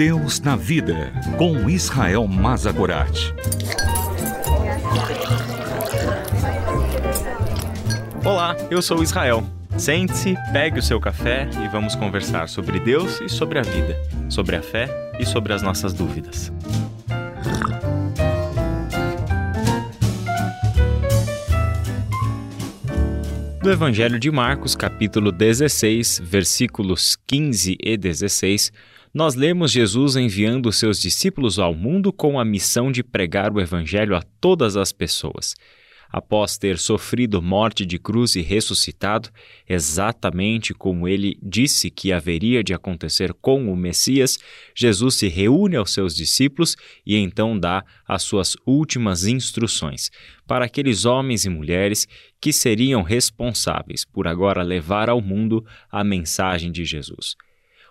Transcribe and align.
Deus 0.00 0.40
na 0.40 0.56
vida, 0.56 1.12
com 1.36 1.68
Israel 1.68 2.26
Mazagorat. 2.26 3.34
Olá, 8.24 8.56
eu 8.70 8.80
sou 8.80 9.02
Israel. 9.02 9.46
Sente-se, 9.76 10.34
pegue 10.54 10.78
o 10.78 10.82
seu 10.82 10.98
café 10.98 11.50
e 11.62 11.68
vamos 11.68 11.94
conversar 11.94 12.48
sobre 12.48 12.80
Deus 12.80 13.20
e 13.20 13.28
sobre 13.28 13.58
a 13.58 13.62
vida, 13.62 13.94
sobre 14.30 14.56
a 14.56 14.62
fé 14.62 14.88
e 15.18 15.26
sobre 15.26 15.52
as 15.52 15.60
nossas 15.60 15.92
dúvidas. 15.92 16.50
Do 23.62 23.70
Evangelho 23.70 24.18
de 24.18 24.30
Marcos, 24.30 24.74
capítulo 24.74 25.30
16, 25.30 26.22
versículos 26.24 27.18
15 27.26 27.76
e 27.78 27.98
16, 27.98 28.72
nós 29.12 29.34
lemos 29.34 29.72
Jesus 29.72 30.16
enviando 30.16 30.72
seus 30.72 31.00
discípulos 31.00 31.58
ao 31.58 31.74
mundo 31.74 32.12
com 32.12 32.38
a 32.38 32.44
missão 32.44 32.92
de 32.92 33.02
pregar 33.02 33.52
o 33.52 33.60
Evangelho 33.60 34.14
a 34.14 34.22
todas 34.40 34.76
as 34.76 34.92
pessoas 34.92 35.54
após 36.10 36.58
ter 36.58 36.78
sofrido 36.78 37.40
morte 37.40 37.86
de 37.86 37.98
cruz 37.98 38.34
e 38.34 38.42
ressuscitado, 38.42 39.30
exatamente 39.68 40.74
como 40.74 41.06
ele 41.06 41.38
disse 41.40 41.90
que 41.90 42.12
haveria 42.12 42.64
de 42.64 42.74
acontecer 42.74 43.32
com 43.34 43.72
o 43.72 43.76
Messias, 43.76 44.38
Jesus 44.74 45.14
se 45.14 45.28
reúne 45.28 45.76
aos 45.76 45.92
seus 45.92 46.14
discípulos 46.14 46.76
e 47.06 47.16
então 47.16 47.58
dá 47.58 47.84
as 48.06 48.22
suas 48.22 48.56
últimas 48.66 49.24
instruções 49.24 50.10
para 50.46 50.64
aqueles 50.64 51.04
homens 51.04 51.44
e 51.44 51.48
mulheres 51.48 52.08
que 52.40 52.52
seriam 52.52 53.02
responsáveis 53.02 54.04
por 54.04 54.26
agora 54.26 54.62
levar 54.62 55.08
ao 55.08 55.20
mundo 55.20 55.64
a 55.90 56.02
mensagem 56.02 56.72
de 56.72 56.84
Jesus. 56.84 57.36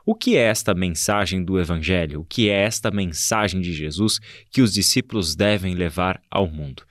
O 0.06 0.16
que 0.16 0.36
é 0.36 0.42
esta 0.42 0.74
mensagem 0.74 1.44
do 1.44 1.60
Evangelho? 1.60 2.22
O 2.22 2.26
que 2.26 2.50
é 2.50 2.64
esta 2.64 2.90
mensagem 2.90 3.62
de 3.62 3.74
Jesus 3.74 4.20
que 4.52 4.62
os 4.62 4.74
discípulos 4.74 5.36
devem 5.36 5.76
levar 5.76 6.22
ao 6.32 6.48
mundo? 6.48 6.84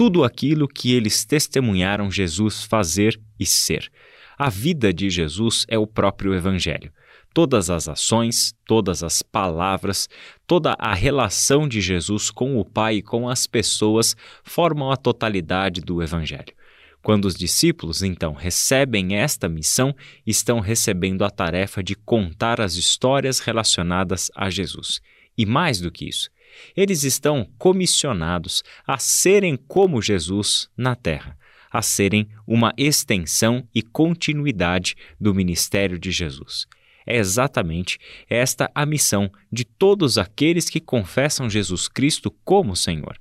tudo 0.00 0.24
aquilo 0.24 0.66
que 0.66 0.94
eles 0.94 1.26
testemunharam 1.26 2.10
Jesus 2.10 2.64
fazer 2.64 3.20
e 3.38 3.44
ser. 3.44 3.92
A 4.38 4.48
vida 4.48 4.94
de 4.94 5.10
Jesus 5.10 5.66
é 5.68 5.78
o 5.78 5.86
próprio 5.86 6.32
Evangelho. 6.32 6.90
Todas 7.34 7.68
as 7.68 7.86
ações, 7.86 8.54
todas 8.66 9.02
as 9.02 9.20
palavras, 9.20 10.08
toda 10.46 10.74
a 10.78 10.94
relação 10.94 11.68
de 11.68 11.82
Jesus 11.82 12.30
com 12.30 12.58
o 12.58 12.64
Pai 12.64 12.94
e 12.94 13.02
com 13.02 13.28
as 13.28 13.46
pessoas 13.46 14.16
formam 14.42 14.90
a 14.90 14.96
totalidade 14.96 15.82
do 15.82 16.02
Evangelho. 16.02 16.54
Quando 17.02 17.24
os 17.24 17.34
discípulos, 17.34 18.02
então, 18.02 18.34
recebem 18.34 19.16
esta 19.16 19.48
missão, 19.48 19.94
estão 20.26 20.60
recebendo 20.60 21.24
a 21.24 21.30
tarefa 21.30 21.82
de 21.82 21.94
contar 21.94 22.60
as 22.60 22.74
histórias 22.74 23.40
relacionadas 23.40 24.30
a 24.34 24.50
Jesus. 24.50 25.00
E 25.36 25.46
mais 25.46 25.80
do 25.80 25.90
que 25.90 26.06
isso, 26.06 26.28
eles 26.76 27.02
estão 27.02 27.48
comissionados 27.56 28.62
a 28.86 28.98
serem 28.98 29.56
como 29.56 30.02
Jesus 30.02 30.68
na 30.76 30.94
terra, 30.94 31.38
a 31.70 31.80
serem 31.80 32.28
uma 32.46 32.74
extensão 32.76 33.66
e 33.74 33.80
continuidade 33.80 34.94
do 35.18 35.34
ministério 35.34 35.98
de 35.98 36.10
Jesus. 36.10 36.66
É 37.06 37.16
exatamente 37.16 37.98
esta 38.28 38.70
a 38.74 38.84
missão 38.84 39.30
de 39.50 39.64
todos 39.64 40.18
aqueles 40.18 40.68
que 40.68 40.80
confessam 40.80 41.48
Jesus 41.48 41.88
Cristo 41.88 42.30
como 42.44 42.76
Senhor. 42.76 43.18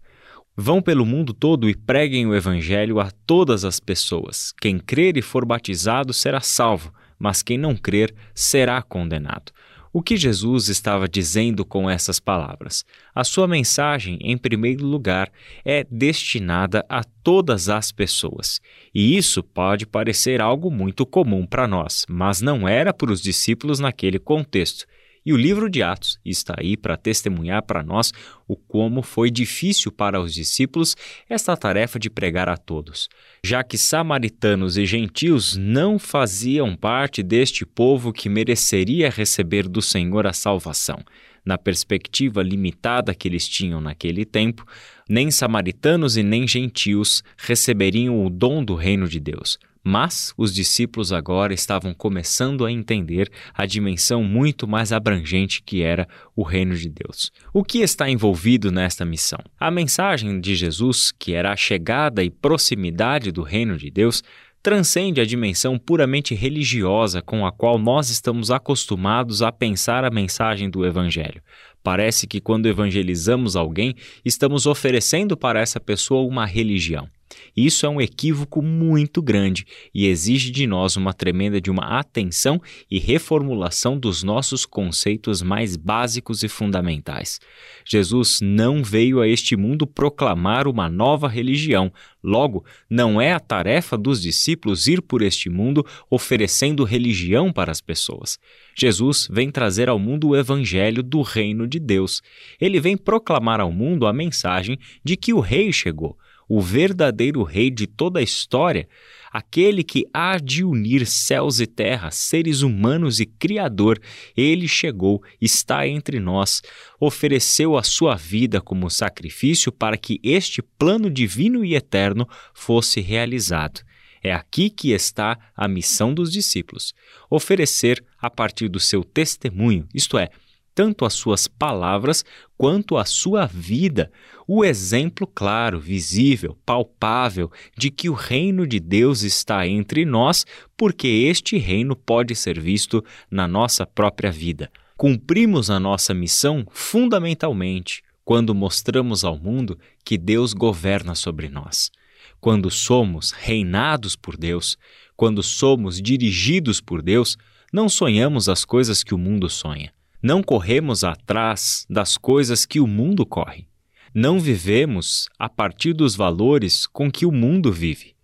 Vão 0.61 0.81
pelo 0.81 1.05
mundo 1.05 1.33
todo 1.33 1.69
e 1.69 1.73
preguem 1.73 2.27
o 2.27 2.35
Evangelho 2.35 2.99
a 2.99 3.09
todas 3.25 3.63
as 3.63 3.79
pessoas. 3.79 4.53
Quem 4.59 4.77
crer 4.77 5.15
e 5.15 5.21
for 5.21 5.45
batizado 5.45 6.11
será 6.11 6.41
salvo, 6.41 6.93
mas 7.17 7.41
quem 7.41 7.57
não 7.57 7.77
crer 7.77 8.13
será 8.35 8.81
condenado. 8.81 9.53
O 9.93 10.01
que 10.01 10.17
Jesus 10.17 10.67
estava 10.67 11.07
dizendo 11.07 11.63
com 11.63 11.89
essas 11.89 12.19
palavras? 12.19 12.83
A 13.15 13.23
sua 13.23 13.47
mensagem, 13.47 14.19
em 14.21 14.37
primeiro 14.37 14.85
lugar, 14.85 15.31
é 15.63 15.85
destinada 15.89 16.85
a 16.89 17.05
todas 17.05 17.69
as 17.69 17.89
pessoas. 17.89 18.59
E 18.93 19.15
isso 19.15 19.41
pode 19.41 19.87
parecer 19.87 20.41
algo 20.41 20.69
muito 20.69 21.05
comum 21.05 21.45
para 21.45 21.69
nós, 21.69 22.05
mas 22.09 22.41
não 22.41 22.67
era 22.67 22.93
para 22.93 23.13
os 23.13 23.21
discípulos 23.21 23.79
naquele 23.79 24.19
contexto. 24.19 24.85
E 25.29 25.31
o 25.31 25.37
livro 25.37 25.69
de 25.69 25.83
Atos 25.83 26.17
está 26.25 26.55
aí 26.57 26.75
para 26.75 26.97
testemunhar 26.97 27.61
para 27.61 27.83
nós 27.83 28.11
o 28.47 28.55
como 28.55 29.03
foi 29.03 29.29
difícil 29.29 29.91
para 29.91 30.19
os 30.19 30.33
discípulos 30.33 30.95
esta 31.29 31.55
tarefa 31.55 31.99
de 31.99 32.09
pregar 32.09 32.49
a 32.49 32.57
todos, 32.57 33.07
já 33.43 33.63
que 33.63 33.77
samaritanos 33.77 34.75
e 34.75 34.87
gentios 34.87 35.55
não 35.55 35.99
faziam 35.99 36.75
parte 36.75 37.21
deste 37.21 37.63
povo 37.63 38.11
que 38.11 38.27
mereceria 38.27 39.11
receber 39.11 39.67
do 39.67 39.83
Senhor 39.83 40.25
a 40.25 40.33
salvação. 40.33 40.97
Na 41.45 41.57
perspectiva 41.57 42.41
limitada 42.41 43.13
que 43.13 43.27
eles 43.27 43.47
tinham 43.47 43.81
naquele 43.81 44.25
tempo, 44.25 44.65
nem 45.07 45.31
samaritanos 45.31 46.17
e 46.17 46.23
nem 46.23 46.47
gentios 46.47 47.23
receberiam 47.37 48.25
o 48.25 48.29
dom 48.29 48.63
do 48.63 48.75
reino 48.75 49.07
de 49.07 49.19
Deus. 49.19 49.57
Mas 49.83 50.33
os 50.37 50.53
discípulos 50.53 51.13
agora 51.13 51.53
estavam 51.53 51.93
começando 51.93 52.65
a 52.65 52.71
entender 52.71 53.29
a 53.53 53.65
dimensão 53.65 54.23
muito 54.23 54.67
mais 54.67 54.91
abrangente 54.91 55.63
que 55.63 55.81
era 55.81 56.07
o 56.35 56.43
reino 56.43 56.75
de 56.75 56.89
Deus. 56.89 57.31
O 57.53 57.63
que 57.63 57.79
está 57.79 58.09
envolvido 58.09 58.71
nesta 58.71 59.05
missão? 59.05 59.39
A 59.57 59.71
mensagem 59.71 60.39
de 60.39 60.53
Jesus, 60.53 61.13
que 61.17 61.33
era 61.33 61.53
a 61.53 61.55
chegada 61.55 62.23
e 62.23 62.29
proximidade 62.29 63.31
do 63.31 63.41
reino 63.41 63.77
de 63.77 63.89
Deus, 63.89 64.21
transcende 64.61 65.21
a 65.21 65.25
dimensão 65.25 65.77
puramente 65.77 66.35
religiosa 66.35 67.21
com 67.21 67.45
a 67.45 67.51
qual 67.51 67.77
nós 67.77 68.09
estamos 68.09 68.51
acostumados 68.51 69.41
a 69.41 69.51
pensar 69.51 70.03
a 70.03 70.09
mensagem 70.09 70.69
do 70.69 70.85
Evangelho. 70.85 71.41
Parece 71.81 72.27
que 72.27 72.41
quando 72.41 72.67
evangelizamos 72.67 73.55
alguém, 73.55 73.95
estamos 74.23 74.65
oferecendo 74.65 75.37
para 75.37 75.61
essa 75.61 75.79
pessoa 75.79 76.27
uma 76.27 76.45
religião. 76.45 77.07
Isso 77.55 77.85
é 77.85 77.89
um 77.89 78.01
equívoco 78.01 78.61
muito 78.61 79.21
grande 79.21 79.65
e 79.93 80.07
exige 80.07 80.51
de 80.51 80.65
nós 80.65 80.95
uma 80.95 81.13
tremenda 81.13 81.59
de 81.59 81.69
uma 81.69 81.99
atenção 81.99 82.61
e 82.89 82.99
reformulação 82.99 83.97
dos 83.97 84.23
nossos 84.23 84.65
conceitos 84.65 85.41
mais 85.41 85.75
básicos 85.75 86.43
e 86.43 86.47
fundamentais. 86.47 87.39
Jesus 87.85 88.39
não 88.41 88.83
veio 88.83 89.19
a 89.19 89.27
este 89.27 89.55
mundo 89.55 89.87
proclamar 89.87 90.67
uma 90.67 90.89
nova 90.89 91.27
religião. 91.27 91.91
Logo, 92.23 92.65
não 92.89 93.19
é 93.19 93.31
a 93.31 93.39
tarefa 93.39 93.97
dos 93.97 94.21
discípulos 94.21 94.87
ir 94.87 95.01
por 95.01 95.21
este 95.21 95.49
mundo 95.49 95.85
oferecendo 96.09 96.83
religião 96.83 97.51
para 97.51 97.71
as 97.71 97.81
pessoas. 97.81 98.37
Jesus 98.77 99.27
vem 99.31 99.49
trazer 99.49 99.89
ao 99.89 99.97
mundo 99.97 100.29
o 100.29 100.35
evangelho 100.35 101.01
do 101.01 101.21
reino 101.21 101.67
de 101.67 101.79
Deus. 101.79 102.21
Ele 102.59 102.79
vem 102.79 102.97
proclamar 102.97 103.59
ao 103.59 103.71
mundo 103.71 104.05
a 104.05 104.13
mensagem 104.13 104.77
de 105.03 105.15
que 105.15 105.33
o 105.33 105.39
rei 105.39 105.71
chegou 105.71 106.17
o 106.49 106.59
verdadeiro 106.59 107.43
rei 107.43 107.69
de 107.69 107.85
toda 107.85 108.19
a 108.19 108.23
história, 108.23 108.89
aquele 109.31 109.83
que 109.83 110.07
há 110.11 110.39
de 110.39 110.63
unir 110.63 111.05
céus 111.05 111.59
e 111.59 111.67
terra, 111.67 112.09
seres 112.09 112.63
humanos 112.63 113.19
e 113.19 113.27
Criador, 113.27 114.01
ele 114.35 114.67
chegou, 114.67 115.23
está 115.39 115.87
entre 115.87 116.19
nós, 116.19 116.63
ofereceu 116.99 117.77
a 117.77 117.83
sua 117.83 118.15
vida 118.15 118.59
como 118.59 118.89
sacrifício 118.89 119.71
para 119.71 119.95
que 119.95 120.19
este 120.23 120.63
plano 120.63 121.09
divino 121.09 121.63
e 121.63 121.75
eterno 121.75 122.27
fosse 122.51 122.99
realizado. 122.99 123.81
É 124.23 124.33
aqui 124.33 124.69
que 124.69 124.91
está 124.91 125.37
a 125.55 125.67
missão 125.67 126.13
dos 126.13 126.31
discípulos: 126.31 126.93
oferecer 127.29 128.03
a 128.17 128.29
partir 128.29 128.67
do 128.67 128.79
seu 128.79 129.03
testemunho, 129.03 129.87
isto 129.93 130.17
é, 130.17 130.29
tanto 130.79 131.03
as 131.03 131.11
suas 131.11 131.45
palavras 131.45 132.23
quanto 132.57 132.95
a 132.95 133.03
sua 133.03 133.45
vida, 133.45 134.09
o 134.47 134.63
exemplo 134.63 135.27
claro, 135.27 135.77
visível, 135.77 136.57
palpável 136.65 137.51
de 137.77 137.91
que 137.91 138.09
o 138.09 138.13
reino 138.13 138.65
de 138.65 138.79
Deus 138.79 139.23
está 139.23 139.67
entre 139.67 140.05
nós, 140.05 140.45
porque 140.77 141.05
este 141.05 141.57
reino 141.57 141.97
pode 141.97 142.33
ser 142.33 142.57
visto 142.57 143.03
na 143.29 143.45
nossa 143.45 143.85
própria 143.85 144.31
vida. 144.31 144.71
Cumprimos 144.95 145.69
a 145.69 145.81
nossa 145.81 146.13
missão 146.13 146.65
fundamentalmente 146.71 148.01
quando 148.23 148.55
mostramos 148.55 149.25
ao 149.25 149.37
mundo 149.37 149.77
que 150.05 150.17
Deus 150.17 150.53
governa 150.53 151.13
sobre 151.13 151.49
nós. 151.49 151.91
Quando 152.39 152.71
somos 152.71 153.31
reinados 153.31 154.15
por 154.15 154.37
Deus, 154.37 154.77
quando 155.17 155.43
somos 155.43 156.01
dirigidos 156.01 156.79
por 156.79 157.01
Deus, 157.01 157.35
não 157.73 157.89
sonhamos 157.89 158.47
as 158.47 158.63
coisas 158.63 159.03
que 159.03 159.13
o 159.13 159.17
mundo 159.17 159.49
sonha. 159.49 159.91
Não 160.21 160.43
corremos 160.43 161.05
atrás 161.05 161.85
das 161.89 162.17
coisas 162.17 162.65
que 162.65 162.81
o 162.81 162.85
mundo 162.85 163.25
corre. 163.25 163.67
Não 164.13 164.37
vivemos 164.37 165.29
a 165.39 165.47
partir 165.47 165.93
dos 165.93 166.13
valores 166.13 166.85
com 166.85 167.09
que 167.09 167.25
o 167.25 167.31
mundo 167.31 167.71
vive. 167.71 168.15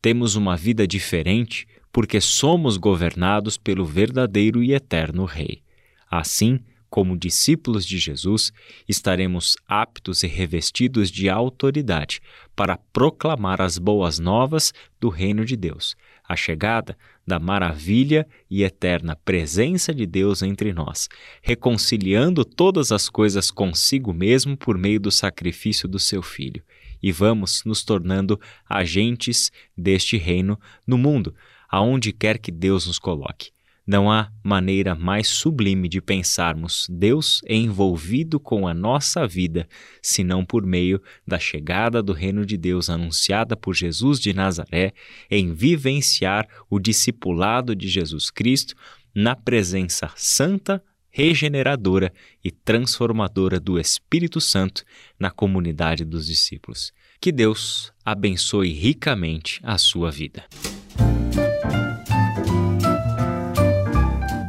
Temos 0.00 0.34
uma 0.34 0.56
vida 0.56 0.86
diferente 0.86 1.66
porque 1.92 2.22
somos 2.22 2.78
governados 2.78 3.58
pelo 3.58 3.84
verdadeiro 3.84 4.62
e 4.62 4.72
eterno 4.72 5.26
Rei. 5.26 5.62
Assim, 6.10 6.58
como 6.88 7.18
discípulos 7.18 7.84
de 7.84 7.98
Jesus, 7.98 8.50
estaremos 8.88 9.56
aptos 9.66 10.22
e 10.22 10.26
revestidos 10.26 11.10
de 11.10 11.28
autoridade 11.28 12.20
para 12.56 12.78
proclamar 12.94 13.60
as 13.60 13.76
boas 13.76 14.18
novas 14.18 14.72
do 14.98 15.10
reino 15.10 15.44
de 15.44 15.56
Deus, 15.56 15.96
a 16.32 16.36
chegada 16.36 16.96
da 17.26 17.38
maravilha 17.38 18.26
e 18.50 18.64
eterna 18.64 19.14
presença 19.14 19.94
de 19.94 20.06
Deus 20.06 20.42
entre 20.42 20.72
nós, 20.72 21.08
reconciliando 21.42 22.44
todas 22.44 22.90
as 22.90 23.08
coisas 23.08 23.50
consigo 23.50 24.12
mesmo 24.12 24.56
por 24.56 24.76
meio 24.78 24.98
do 24.98 25.10
sacrifício 25.10 25.88
do 25.88 25.98
seu 25.98 26.22
Filho. 26.22 26.62
E 27.02 27.12
vamos 27.12 27.62
nos 27.64 27.84
tornando 27.84 28.40
agentes 28.68 29.50
deste 29.76 30.16
reino 30.16 30.58
no 30.86 30.96
mundo, 30.96 31.34
aonde 31.68 32.12
quer 32.12 32.38
que 32.38 32.50
Deus 32.50 32.86
nos 32.86 32.98
coloque. 32.98 33.50
Não 33.86 34.10
há 34.10 34.30
maneira 34.44 34.94
mais 34.94 35.26
sublime 35.26 35.88
de 35.88 36.00
pensarmos 36.00 36.86
Deus 36.88 37.40
envolvido 37.48 38.38
com 38.38 38.68
a 38.68 38.72
nossa 38.72 39.26
vida, 39.26 39.68
senão 40.00 40.44
por 40.44 40.64
meio 40.64 41.02
da 41.26 41.38
chegada 41.38 42.00
do 42.00 42.12
reino 42.12 42.46
de 42.46 42.56
Deus 42.56 42.88
anunciada 42.88 43.56
por 43.56 43.74
Jesus 43.74 44.20
de 44.20 44.32
Nazaré, 44.32 44.92
em 45.28 45.52
vivenciar 45.52 46.46
o 46.70 46.78
discipulado 46.78 47.74
de 47.74 47.88
Jesus 47.88 48.30
Cristo 48.30 48.74
na 49.12 49.34
presença 49.34 50.10
santa, 50.16 50.82
regeneradora 51.10 52.12
e 52.42 52.50
transformadora 52.50 53.58
do 53.58 53.78
Espírito 53.78 54.40
Santo 54.40 54.84
na 55.18 55.30
comunidade 55.30 56.04
dos 56.04 56.26
discípulos. 56.26 56.92
Que 57.20 57.30
Deus 57.30 57.92
abençoe 58.04 58.72
ricamente 58.72 59.60
a 59.62 59.76
sua 59.76 60.10
vida. 60.10 60.44